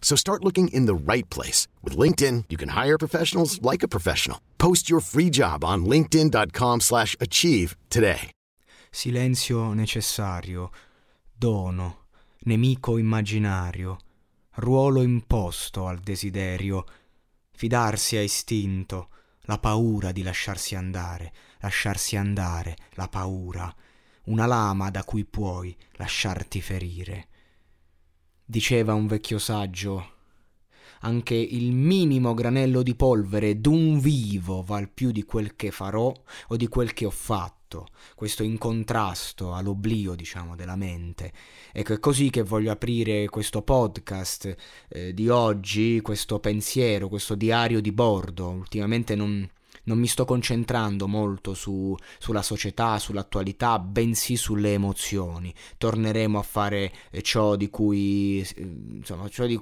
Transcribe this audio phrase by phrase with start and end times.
[0.00, 1.68] So start looking in the right place.
[1.84, 4.40] With LinkedIn, you can hire professionals like a professional.
[4.58, 8.32] Post your free job on linkedin.com slash achieve today.
[8.92, 10.72] Silenzio necessario,
[11.32, 12.06] dono,
[12.46, 13.98] nemico immaginario,
[14.56, 16.84] ruolo imposto al desiderio,
[17.52, 19.10] fidarsi a istinto,
[19.42, 23.72] la paura di lasciarsi andare, lasciarsi andare, la paura,
[24.24, 27.28] una lama da cui puoi lasciarti ferire.
[28.50, 30.14] Diceva un vecchio saggio,
[31.02, 36.12] anche il minimo granello di polvere d'un vivo val più di quel che farò
[36.48, 41.32] o di quel che ho fatto, questo in contrasto all'oblio, diciamo, della mente.
[41.70, 44.56] Ecco, è così che voglio aprire questo podcast
[44.88, 48.48] eh, di oggi, questo pensiero, questo diario di bordo.
[48.48, 49.48] Ultimamente non,
[49.84, 55.52] non mi sto concentrando molto su, sulla società, sull'attualità, bensì sulle emozioni.
[55.78, 59.60] Torneremo a fare eh, ciò di cui, eh, insomma, ciò di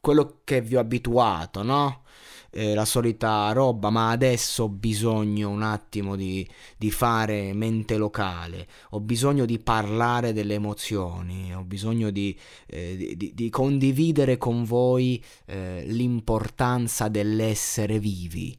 [0.00, 2.02] quello che vi ho abituato, no?
[2.50, 6.48] Eh, la solita roba, ma adesso ho bisogno un attimo di,
[6.78, 13.32] di, fare mente locale, ho bisogno di parlare delle emozioni, ho bisogno di, eh, di,
[13.34, 18.56] di condividere con voi eh, l'importanza dell'essere vivi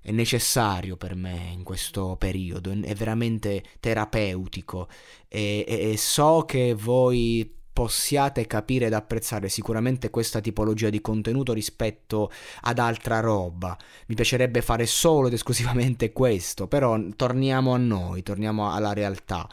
[0.00, 4.88] è necessario per me in questo periodo, è veramente terapeutico
[5.28, 11.52] e, e, e so che voi possiate capire ed apprezzare sicuramente questa tipologia di contenuto
[11.52, 12.30] rispetto
[12.62, 13.76] ad altra roba.
[14.06, 19.48] Mi piacerebbe fare solo ed esclusivamente questo, però torniamo a noi, torniamo alla realtà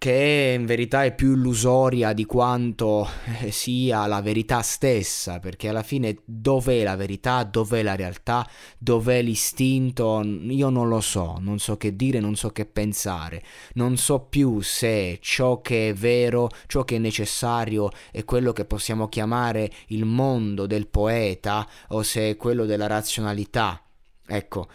[0.00, 3.06] che in verità è più illusoria di quanto
[3.42, 9.20] eh, sia la verità stessa, perché alla fine dov'è la verità, dov'è la realtà, dov'è
[9.20, 13.42] l'istinto, io non lo so, non so che dire, non so che pensare,
[13.74, 18.64] non so più se ciò che è vero, ciò che è necessario è quello che
[18.64, 23.84] possiamo chiamare il mondo del poeta o se è quello della razionalità.
[24.26, 24.66] Ecco,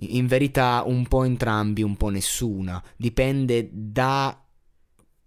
[0.00, 4.38] in verità un po' entrambi, un po' nessuna, dipende da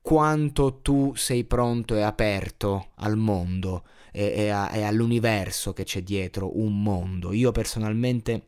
[0.10, 6.02] quanto tu sei pronto e aperto al mondo e, e, a, e all'universo che c'è
[6.02, 7.32] dietro un mondo.
[7.32, 8.48] Io personalmente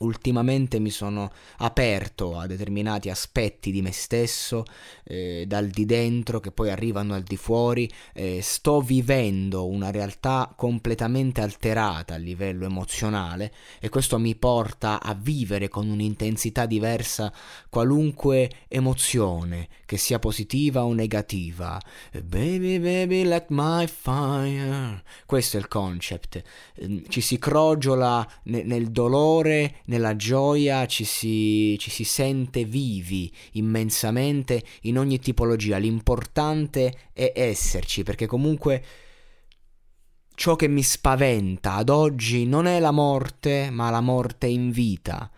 [0.00, 4.64] ultimamente mi sono aperto a determinati aspetti di me stesso,
[5.04, 10.52] eh, dal di dentro che poi arrivano al di fuori, eh, sto vivendo una realtà
[10.56, 17.32] completamente alterata a livello emozionale e questo mi porta a vivere con un'intensità diversa
[17.68, 21.80] qualunque emozione, che sia positiva o negativa.
[22.12, 25.02] Baby, baby, let my fire.
[25.26, 26.42] Questo è il concept.
[26.74, 33.30] Eh, ci si crogiola ne- nel dolore, nella gioia ci si, ci si sente vivi
[33.52, 35.76] immensamente in ogni tipologia.
[35.76, 38.84] L'importante è esserci, perché comunque
[40.34, 45.30] ciò che mi spaventa ad oggi non è la morte, ma la morte in vita.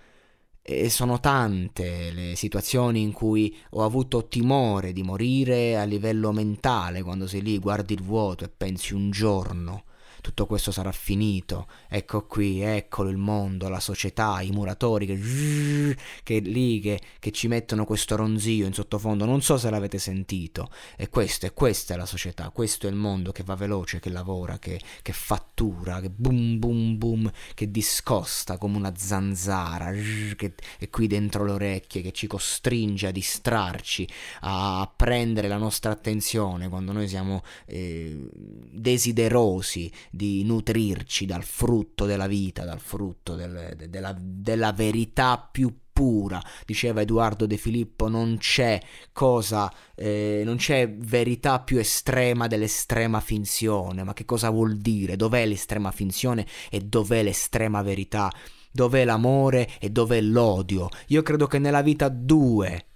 [0.60, 7.02] E sono tante le situazioni in cui ho avuto timore di morire a livello mentale,
[7.02, 9.84] quando sei lì, guardi il vuoto e pensi un giorno
[10.28, 16.38] tutto questo sarà finito, ecco qui, eccolo il mondo, la società, i muratori che, che
[16.40, 21.08] lì che, che ci mettono questo ronzio in sottofondo, non so se l'avete sentito, e
[21.08, 24.58] questo, e questa è la società, questo è il mondo che va veloce, che lavora,
[24.58, 29.92] che, che fattura, che boom boom boom, che discosta come una zanzara,
[30.36, 34.06] che è qui dentro le orecchie, che ci costringe a distrarci,
[34.40, 42.26] a prendere la nostra attenzione quando noi siamo eh, desiderosi di nutrirci dal frutto della
[42.26, 48.36] vita, dal frutto del, de, della, della verità più pura, diceva Edoardo De Filippo, non
[48.38, 48.80] c'è
[49.12, 55.14] cosa, eh, non c'è verità più estrema dell'estrema finzione, ma che cosa vuol dire?
[55.14, 58.32] Dov'è l'estrema finzione e dov'è l'estrema verità?
[58.72, 60.88] Dov'è l'amore e dov'è l'odio?
[61.08, 62.86] Io credo che nella vita due,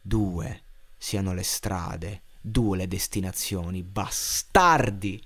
[0.00, 0.62] due
[0.96, 5.24] siano le strade, due le destinazioni, bastardi!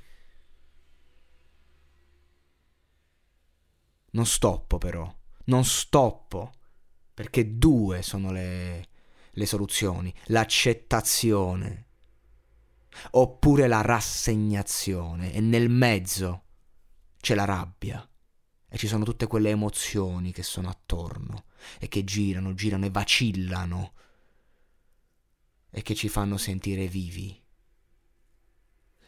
[4.11, 5.13] Non stoppo però.
[5.47, 6.53] Non stoppo,
[7.13, 8.89] perché due sono le,
[9.31, 11.85] le soluzioni, l'accettazione
[13.13, 16.45] oppure la rassegnazione e nel mezzo
[17.21, 18.09] c'è la rabbia.
[18.69, 21.45] E ci sono tutte quelle emozioni che sono attorno
[21.79, 23.93] e che girano, girano e vacillano
[25.77, 27.39] e che ci fanno sentire vivi.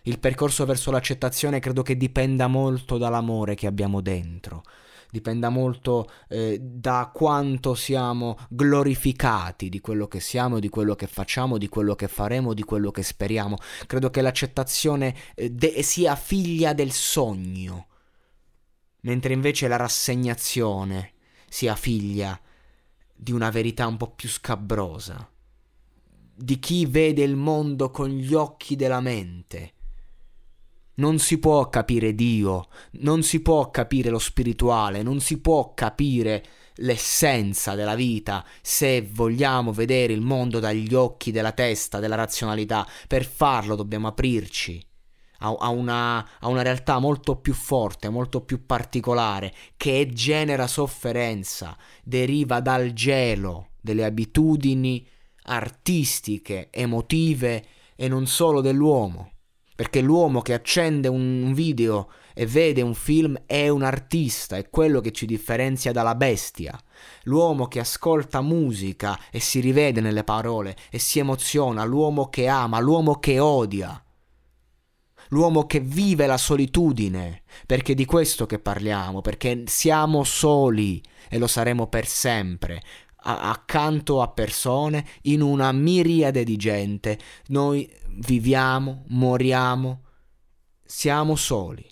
[0.02, 4.62] Il percorso verso l'accettazione credo che dipenda molto dall'amore che abbiamo dentro,
[5.10, 11.56] dipenda molto eh, da quanto siamo glorificati di quello che siamo, di quello che facciamo,
[11.56, 13.56] di quello che faremo, di quello che speriamo.
[13.86, 17.86] Credo che l'accettazione eh, de- sia figlia del sogno,
[19.00, 21.14] mentre invece la rassegnazione
[21.48, 22.38] sia figlia
[23.14, 25.32] di una verità un po' più scabrosa,
[26.38, 29.72] di chi vede il mondo con gli occhi della mente
[30.98, 36.44] non si può capire Dio, non si può capire lo spirituale, non si può capire
[36.80, 42.86] l'essenza della vita se vogliamo vedere il mondo dagli occhi della testa, della razionalità.
[43.06, 44.84] Per farlo dobbiamo aprirci
[45.38, 51.76] a, a, una, a una realtà molto più forte, molto più particolare, che genera sofferenza,
[52.02, 55.06] deriva dal gelo delle abitudini
[55.48, 57.64] artistiche, emotive
[57.96, 59.32] e non solo dell'uomo
[59.78, 65.00] perché l'uomo che accende un video e vede un film è un artista, è quello
[65.00, 66.76] che ci differenzia dalla bestia.
[67.22, 72.80] L'uomo che ascolta musica e si rivede nelle parole e si emoziona, l'uomo che ama,
[72.80, 74.02] l'uomo che odia.
[75.28, 81.46] L'uomo che vive la solitudine, perché di questo che parliamo, perché siamo soli e lo
[81.46, 82.82] saremo per sempre
[83.22, 87.18] accanto a persone in una miriade di gente.
[87.48, 90.04] Noi viviamo, moriamo,
[90.84, 91.86] siamo soli.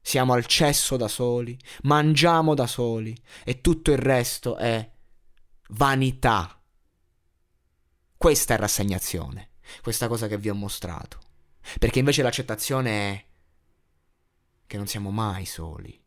[0.00, 4.88] Siamo al cesso da soli, mangiamo da soli e tutto il resto è
[5.70, 6.62] vanità.
[8.16, 9.50] Questa è rassegnazione,
[9.82, 11.18] questa cosa che vi ho mostrato.
[11.80, 13.24] Perché invece l'accettazione è
[14.68, 16.00] che non siamo mai soli,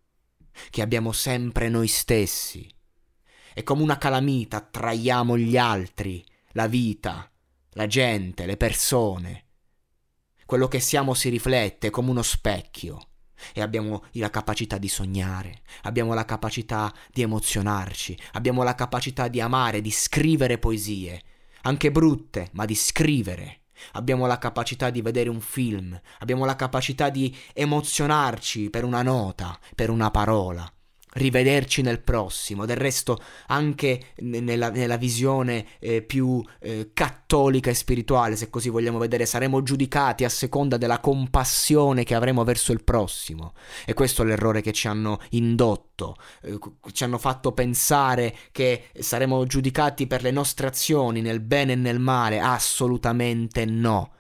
[0.70, 2.74] che abbiamo sempre noi stessi
[3.60, 6.24] e come una calamita traiamo gli altri,
[6.54, 7.30] la vita,
[7.72, 9.48] la gente, le persone.
[10.46, 13.10] Quello che siamo si riflette come uno specchio
[13.54, 19.42] e abbiamo la capacità di sognare, abbiamo la capacità di emozionarci, abbiamo la capacità di
[19.42, 21.22] amare, di scrivere poesie,
[21.64, 23.64] anche brutte, ma di scrivere.
[23.94, 29.60] Abbiamo la capacità di vedere un film, abbiamo la capacità di emozionarci per una nota,
[29.76, 30.66] per una parola
[31.14, 32.66] rivederci nel prossimo.
[32.66, 38.98] Del resto, anche nella, nella visione eh, più eh, cattolica e spirituale, se così vogliamo
[38.98, 43.54] vedere, saremo giudicati a seconda della compassione che avremo verso il prossimo.
[43.86, 46.58] E questo è l'errore che ci hanno indotto, eh,
[46.92, 52.00] ci hanno fatto pensare che saremo giudicati per le nostre azioni nel bene e nel
[52.00, 52.40] male.
[52.40, 54.14] Assolutamente no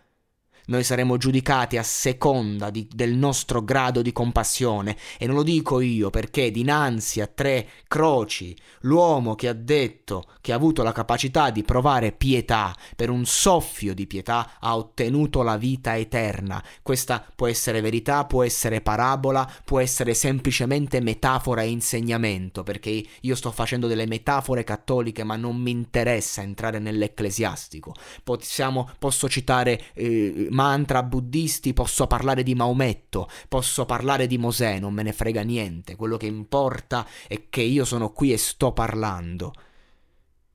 [0.69, 4.95] noi saremo giudicati a seconda di, del nostro grado di compassione.
[5.17, 10.51] E non lo dico io perché dinanzi a tre croci, l'uomo che ha detto che
[10.51, 15.57] ha avuto la capacità di provare pietà, per un soffio di pietà ha ottenuto la
[15.57, 16.63] vita eterna.
[16.81, 23.35] Questa può essere verità, può essere parabola, può essere semplicemente metafora e insegnamento, perché io
[23.35, 27.93] sto facendo delle metafore cattoliche, ma non mi interessa entrare nell'ecclesiastico.
[28.23, 34.93] Possiamo, posso citare eh, mantra buddisti, posso parlare di Maometto, posso parlare di Mosè, non
[34.93, 35.95] me ne frega niente.
[35.95, 39.53] Quello che importa è che io sono qui e sto parlando.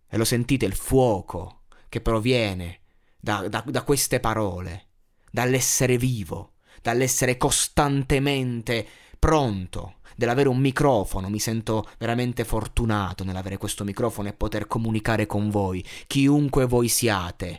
[0.07, 2.81] E lo sentite il fuoco che proviene
[3.19, 4.89] da, da, da queste parole,
[5.31, 8.87] dall'essere vivo, dall'essere costantemente
[9.19, 15.49] pronto, dell'avere un microfono, mi sento veramente fortunato nell'avere questo microfono e poter comunicare con
[15.49, 17.59] voi, chiunque voi siate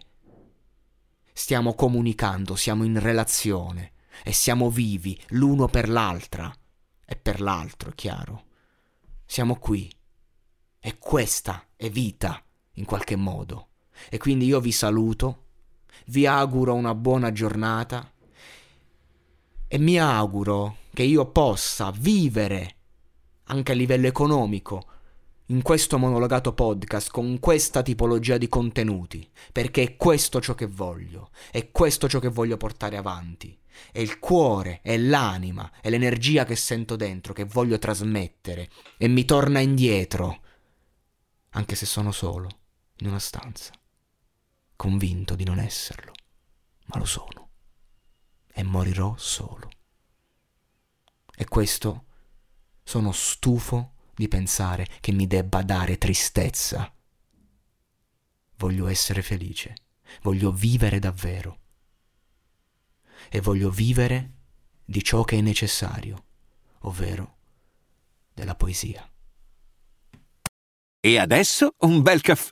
[1.38, 3.92] stiamo comunicando, siamo in relazione
[4.24, 6.51] e siamo vivi l'uno per l'altra
[7.06, 8.44] e per l'altro, chiaro.
[9.25, 9.92] Siamo qui
[10.80, 12.42] e questa è vita
[12.75, 13.68] in qualche modo.
[14.10, 15.48] E quindi io vi saluto,
[16.08, 18.12] vi auguro una buona giornata
[19.68, 22.75] E mi auguro che io possa vivere
[23.46, 24.86] anche a livello economico
[25.48, 31.30] in questo monologato podcast con questa tipologia di contenuti, perché è questo ciò che voglio,
[31.52, 33.56] è questo ciò che voglio portare avanti,
[33.92, 39.25] è il cuore, è l'anima, è l'energia che sento dentro, che voglio trasmettere e mi
[39.25, 40.42] torna indietro,
[41.50, 42.50] anche se sono solo,
[42.98, 43.72] in una stanza,
[44.75, 46.12] convinto di non esserlo,
[46.86, 47.50] ma lo sono,
[48.52, 49.70] e morirò solo.
[51.38, 52.06] E questo
[52.84, 56.91] sono stufo di pensare che mi debba dare tristezza.
[58.57, 59.75] Voglio essere felice,
[60.22, 61.60] voglio vivere davvero
[63.29, 64.31] e voglio vivere
[64.86, 66.25] di ciò che è necessario,
[66.81, 67.38] ovvero
[68.34, 69.07] della poesia.
[71.00, 72.51] E adesso un bel caffè